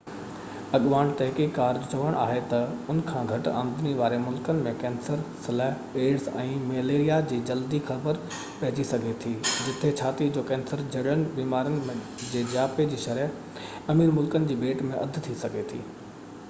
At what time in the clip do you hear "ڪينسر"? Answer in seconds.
4.85-5.21, 10.53-10.83